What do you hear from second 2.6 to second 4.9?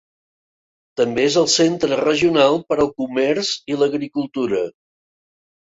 per al comerç i l'agricultura.